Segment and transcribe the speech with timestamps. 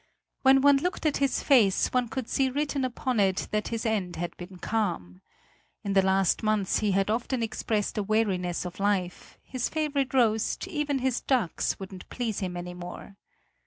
[0.41, 4.15] When one looked at his face, one could see written upon it that his end
[4.15, 5.21] had been calm.
[5.83, 10.67] In the last months he had often expressed a weariness of life; his favorite roast,
[10.67, 13.15] even his ducks, wouldn't please him any more.